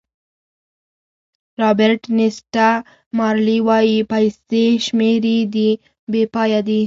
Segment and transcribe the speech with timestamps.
[1.61, 2.69] رابرټ نیسټه
[3.17, 5.69] مارلې وایي پیسې شمېرې دي
[6.11, 6.79] بې پایه دي.